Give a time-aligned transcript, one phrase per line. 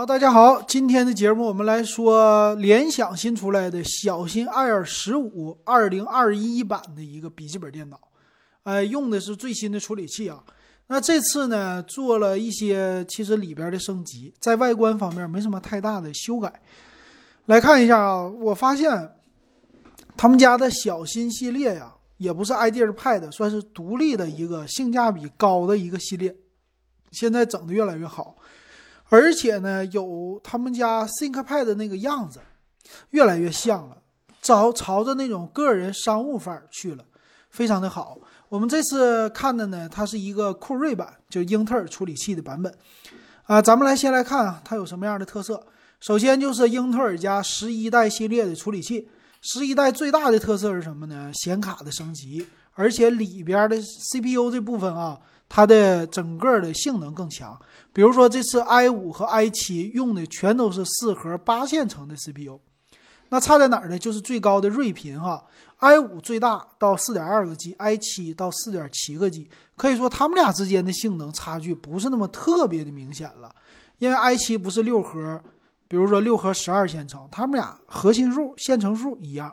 [0.00, 8.00] 好，大家好，今天的节目我们来说联想新出来的小新 Air 十五二零二一版的一个笔记本电脑，
[8.62, 10.42] 呃，用的是最新的处理器啊。
[10.86, 16.50] 那这次呢，做了一些其实里边的升级，在外观方面没什么太大的修改。
[17.44, 19.16] 来看一下啊，我发现
[20.16, 26.34] 他们家的小新系列呀，也不是 IdeaPad，算是独立的一个性价比高的一个系列，
[27.10, 28.38] 现在整的越来越好。
[29.10, 32.40] 而且呢，有他们家 ThinkPad 的那个样子，
[33.10, 33.98] 越来越像了，
[34.40, 37.04] 朝朝着那种个人商务范儿去了，
[37.50, 38.18] 非常的好。
[38.48, 42.72] 我们这次看的呢，它是一个酷睿版，就英特尔处理器的版本。
[43.44, 45.60] 啊，咱们来先来看啊，它有什么样的特色。
[45.98, 49.08] 首先就是英特尔家十一代系列的处理器，
[49.42, 51.32] 十一代最大的特色是什么呢？
[51.34, 55.18] 显卡的升级，而且里边的 CPU 这部分啊，
[55.50, 57.60] 它的整个的性能更强。
[57.92, 62.60] 比如说这次 i 五和 i 七用的全都是四核八线程的 CPU，
[63.30, 63.98] 那差在哪儿呢？
[63.98, 65.44] 就是最高的睿频哈
[65.78, 73.52] ，i 五最大到四点二个 G，i 七到四点七个 G，可以说他们俩之间的性能差距不是那么特别的明显了，
[73.98, 75.42] 因为 i 七不是六核，
[75.88, 79.52] 比如说六核十二线程，他们俩核心数线程数一样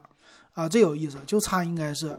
[0.54, 2.10] 啊，这有意思，就差应该是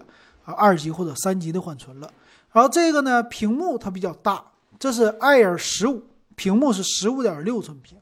[0.44, 2.10] 啊二级或者三级的缓存了。
[2.58, 4.44] 然后这个呢，屏幕它比较大。
[4.80, 6.02] 这是 Air 十五，
[6.34, 7.96] 屏幕是十五点六寸屏，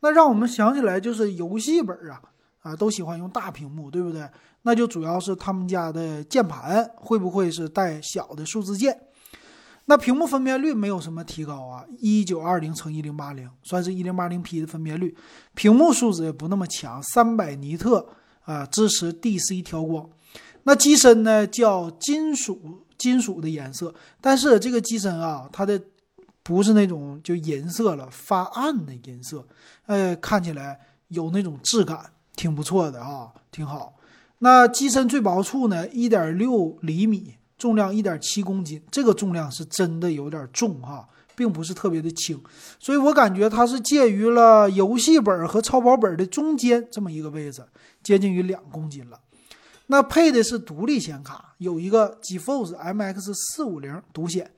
[0.00, 2.20] 那让我们想起来就是游戏本啊
[2.60, 4.28] 啊都喜欢用大屏幕，对不对？
[4.60, 8.94] 那就主要是他们家的键盘会不会是带小的数字键？
[9.86, 15.16] 那屏幕分辨率没有什么提高啊，一九二零乘一零八零，算是一零八零 P 的分辨率，
[15.54, 18.06] 屏幕素质也不那么强，三百尼特
[18.44, 20.06] 啊，支持 DC 调光。
[20.64, 25.80] 那机身呢叫金属金属的颜色，但是这个机身啊，它的
[26.42, 29.46] 不是那种就银色了，发暗的银色，
[29.86, 30.78] 哎，看起来
[31.08, 33.94] 有那种质感，挺不错的啊，挺好。
[34.38, 42.42] 那机身最薄处呢，一点六厘米，重量一点七公斤，这个重量是真的有点重哈，并不是特别的轻，
[42.78, 47.64] 所以我感觉它是介于了游戏本和超薄本的中间这么一个位置，
[48.02, 49.18] 接近于两公斤了。
[49.86, 54.50] 那配的是独立显卡，有一个 GeForce MX 四五零独显。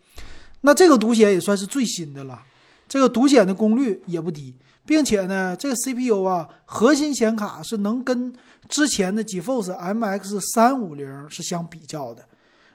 [0.61, 2.41] 那这个独显也算是最新的了，
[2.89, 4.55] 这个独显的功率也不低，
[4.85, 8.33] 并且呢，这个 CPU 啊，核心显卡是能跟
[8.69, 12.25] 之前的 GeForce MX 三五零是相比较的。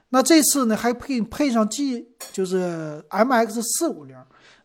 [0.09, 4.17] 那这次呢，还配配上 G，就是 MX 四五零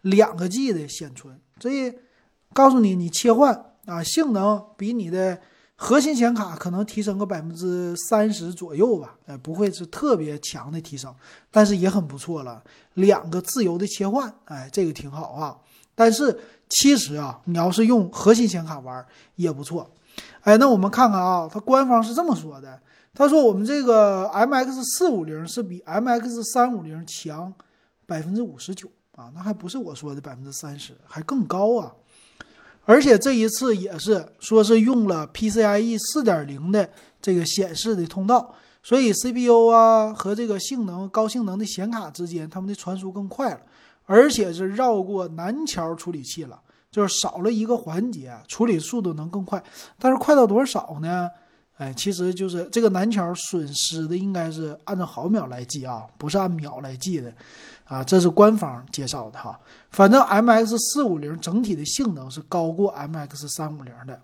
[0.02, 1.92] 两个 G 的显存，所以
[2.52, 5.40] 告诉你，你切换啊，性能比你的。
[5.78, 11.14] 核心显卡可能提升个百分之三十左右吧，呃，不会是特别强的提升，
[11.50, 12.62] 但是也很不错了。
[12.94, 15.56] 两个自由的切换，哎，这个挺好啊。
[15.94, 16.38] 但是
[16.70, 19.90] 其实啊，你要是用核心显卡玩也不错。
[20.40, 22.80] 哎，那我们看看啊，它官方是这么说的，
[23.12, 27.52] 他说我们这个 MX 四五零是比 MX 三五零强
[28.06, 31.92] 百分之五十九啊，那还不是我说的百分之三十，还更高啊。
[32.86, 36.88] 而且这一次也是说是用了 PCIe 四点零的
[37.20, 43.60] 这个显示的通道，所以 CPU 啊和这个性能高性能的显卡之间，它们的传输更快了，
[44.04, 46.60] 而且是绕过南桥处理器了，
[46.90, 49.60] 就是少了一个环节，处理速度能更快。
[49.98, 51.28] 但是快到多少呢？
[51.76, 57.32] 哎，其实就是这个南桥损失的应该是按照毫秒来计啊，不是按秒来计的。
[57.84, 59.56] 啊，这是官方介绍的哈，
[59.90, 64.20] 反正 M X 四五零整体的性能是高过 M X 三五零的。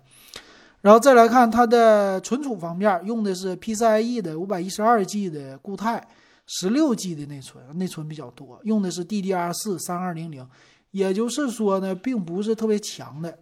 [0.81, 6.05] 然后再来看它的存储方面，用的是 PCIe 的五百一十二 G 的固态，
[6.45, 10.45] 十六 G 的内存，内存比较多，用的是 DDR 四三二零零，
[10.91, 13.39] 也就是说呢，并不是特别强的，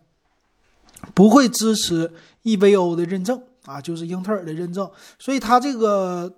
[1.16, 4.90] 不会支持 EVO 的认证啊，就是英特尔的认证，
[5.20, 6.32] 所以它这个。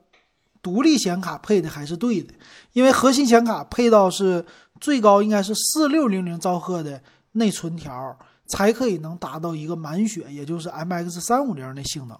[0.61, 2.33] 独立显卡配的还是对的，
[2.71, 4.45] 因为核心显卡配到是
[4.79, 7.03] 最高应该是四六零零兆赫的
[7.33, 8.17] 内存条，
[8.47, 12.17] 才可以能达到一个满血，也就是 MX 三五零的性能。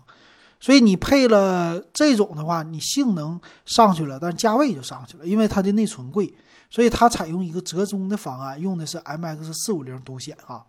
[0.59, 6.35] 所以你配了这种的话，你性能上去了，但价位就上去了，因为它的内存贵，
[6.69, 10.65] 所以它采用一个折中的方案，用的是 MX 四五零独显啊。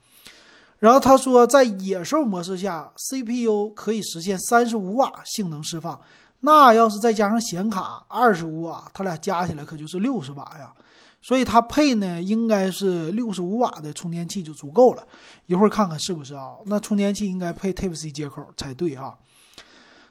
[0.85, 5.99] 然后他说，在野兽模式下，CPU 可以实现三十五瓦性能释放。
[6.41, 10.71] 那要是再加上显卡二十五瓦，它俩加起来可就是六十瓦呀。
[11.23, 15.03] 所以它配呢应该是六十五瓦的充电器就足够了。
[15.47, 16.51] 一会儿看看是不是啊？
[16.67, 19.17] 那充电器应该配 Type C 接口才对哈。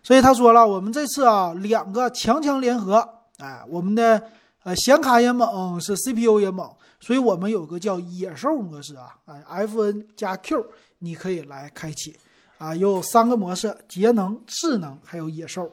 [0.01, 4.23] 所以他说了，我们这次啊两个强强联合，哎，我们的
[4.63, 6.67] 呃，显卡也猛，是 CPU 也猛，
[7.03, 10.65] 所以我们有个叫野兽模式啊，哎，FN 加 Q
[10.99, 12.15] 你可以来开启
[12.57, 15.69] 啊，有三个模式：节能、智能，还有野兽。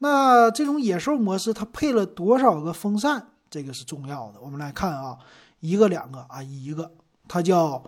[0.00, 3.26] 那这种野兽模式它配了多少个风扇？
[3.48, 4.40] 这个是重要的。
[4.42, 5.16] 我们来看啊，
[5.60, 6.92] 一个、两个啊，一个，
[7.26, 7.82] 它叫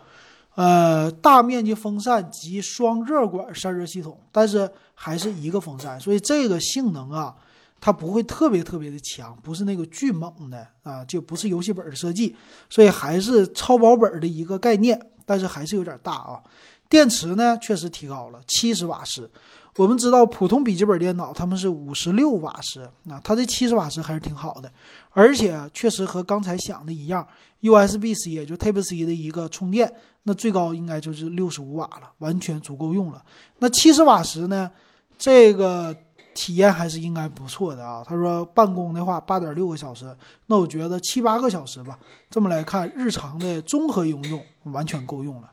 [0.54, 7.36] 呃大面积风扇及双热管散热系统，但是还是一个风扇，所以这个性能啊。
[7.86, 12.34] 它不会特别特别的强，不是那个巨猛的啊，就不是游戏本的设计，
[12.68, 16.42] 所以还是超薄本的一个概念，但是还是有点大啊。
[16.88, 19.30] 电池呢，确实提高了七十瓦时。
[19.76, 24.68] 我们知道普通笔记本电脑他们是五十六瓦时，那它这七十瓦时还是挺好的，
[25.10, 27.24] 而且确实和刚才想的一样
[27.62, 29.94] ，USB-C 也就 Type-C 的一个充电，
[30.24, 33.22] 那最高应该就是六十五瓦了，完全足够用了。
[33.60, 34.68] 那七十瓦时呢，
[35.16, 35.96] 这个。
[36.36, 38.04] 体验还是应该不错的啊。
[38.06, 40.14] 他说办公的话八点六个小时，
[40.46, 41.98] 那我觉得七八个小时吧。
[42.28, 45.50] 这么来看，日常的综合应用完全够用了。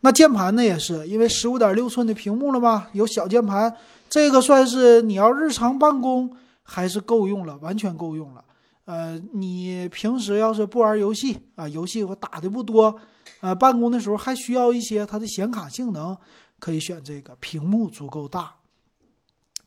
[0.00, 3.74] 那键盘呢，也是因为十五点六寸的屏幕了吧，有小键盘，
[4.08, 6.30] 这个算是你要日常办公
[6.62, 8.44] 还是够用了，完全够用了。
[8.84, 12.94] 呃，你平时要是不玩游戏啊，游戏我打的不多，
[13.40, 16.16] 呃，办公的时候还需要一些它的显卡性能，
[16.60, 18.54] 可以选这个，屏幕足够大。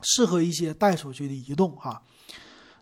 [0.01, 2.01] 适合一些带出去的移动哈，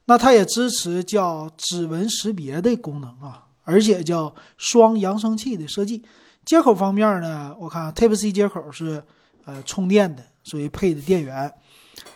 [0.06, 6.04] 那它也支持叫指纹识别的功能啊，而且叫双扬声器的设计。
[6.46, 9.04] 接口方面呢，我看 Type C 接口是
[9.46, 11.54] 呃充电的，所以配的电源。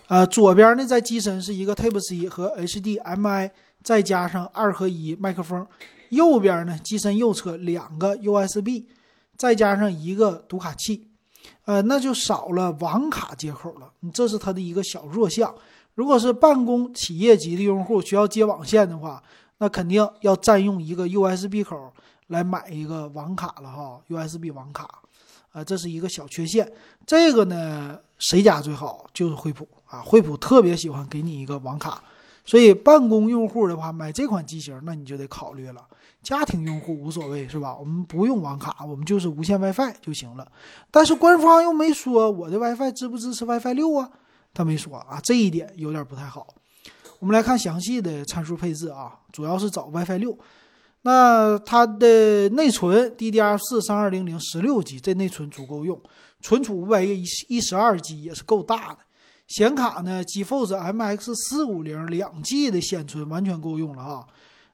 [0.07, 3.51] 呃，左边呢在机身是一个 Type C 和 HDMI，
[3.83, 5.67] 再加上二合一麦克风。
[6.09, 8.83] 右边呢机身右侧两个 USB，
[9.37, 11.10] 再加上一个读卡器。
[11.65, 15.53] 呃，那就少了网卡接口了，你这是它的一个小弱项。
[15.95, 19.21] 如果是办公企业级的用户需要接网线的话，
[19.57, 21.91] 那肯定要占用一个 USB 口
[22.27, 24.87] 来买一个网卡了哈，USB 网卡。
[25.51, 26.71] 啊，这是一个小缺陷。
[27.05, 29.05] 这个呢，谁家最好？
[29.13, 32.01] 就是惠普啊，惠普特别喜欢给你一个网卡。
[32.51, 35.87] 所以办公用户的话，买这款机型，那你就得考虑了。
[36.21, 37.77] 家庭用户无所谓是吧？
[37.79, 40.45] 我们不用网卡，我们就是无线 WiFi 就行了。
[40.91, 44.11] 但是官方又没说我的 WiFi 支不支持 WiFi 六啊？
[44.53, 46.45] 他没说啊，这一点有点不太好。
[47.19, 50.37] 我们来看详细的参数配置啊，主要是找 WiFi 六。
[51.03, 55.97] 那它的内存 DDR 四三二零零十六 G，这内存足够用，
[56.41, 58.97] 存储五百亿一十二 G 也是够大的。
[59.55, 64.25] 显卡呢，GeForce MX 四五零两 G 的显存完全够用了啊。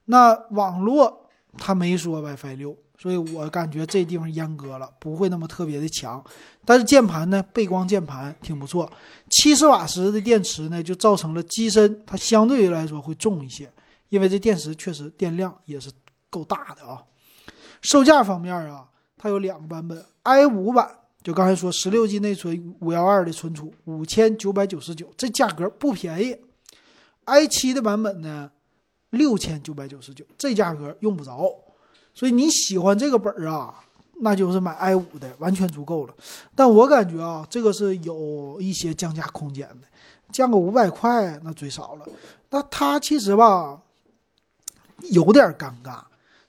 [0.04, 1.24] 那网络。
[1.60, 6.22] 它没说 WiFi 六，所以我感觉这地方阉割了，不会那么特别的强。
[6.64, 8.88] 但是键盘呢，背光键盘挺不错。
[9.30, 13.68] 七十瓦时的电池呢，就造成了机身它相对于来说会重一些，
[14.10, 15.90] 因为这电池确实电量也是
[16.30, 17.02] 够大的啊。
[17.80, 18.86] 售价方面啊，
[19.16, 20.88] 它有两个版本，i 五版
[21.28, 26.34] 就刚才说十六 G 内存，五幺二的存储，五千九百九十九，这价格不便宜。
[27.26, 28.50] i 七的版本呢？
[29.10, 31.54] 六千九百九十九，这价格用不着，
[32.14, 33.74] 所以你喜欢这个本儿啊，
[34.22, 36.14] 那就是买 i 五的，完全足够了。
[36.54, 39.86] 但我感觉啊，这个是有一些降价空间的，
[40.32, 42.06] 降个五百块那最少了。
[42.48, 43.78] 那它其实吧，
[45.10, 46.00] 有点尴尬。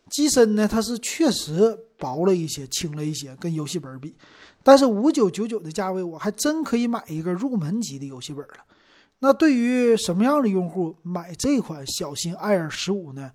[0.10, 4.16] 机身呢，它是确实薄了一些，轻了一些，跟游戏本比。
[4.64, 8.56] 但是五九九九的价位，我还真可以买一个入门级的游戏本了。
[9.20, 13.32] 那对于什么样的用户买这款小新 Air 十五呢？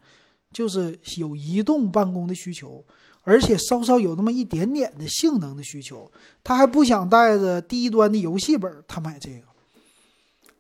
[0.53, 2.85] 就是有移动办公的需求，
[3.23, 6.09] 而且稍稍有那么一点点的性能的需求，
[6.45, 9.47] 他还不想带着低端的游戏本，他买这个，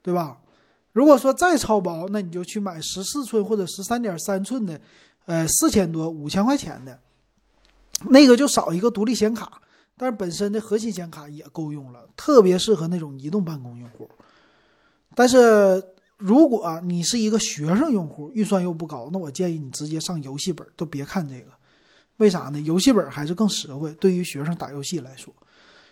[0.03, 0.39] 对吧？
[0.93, 4.81] 如果说再超薄，那你就去买十四寸或者十三点三寸的，
[5.27, 6.99] 呃，四千多五千块钱的，
[8.11, 9.63] 那个就少一个独立显卡，
[9.97, 14.09] 但是本身的核心显卡也够用了，特别适合那种移动办公用户。
[15.15, 15.83] 但是，
[16.17, 21.53] 如果你是一个学生用户，预算又不高，那我建议你直接上游戏本，都别看这个。
[22.17, 22.61] 为啥呢？
[22.61, 25.33] 游戏本还是更实惠，对于学生打游戏来说。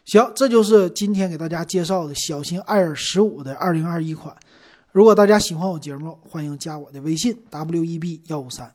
[0.04, 4.37] 行，这就是今天给大家介绍的小新 Air 十五的二零二一款。
[4.90, 8.75] 如果大家喜欢我节目，欢迎加我的微信 w e b 幺五三。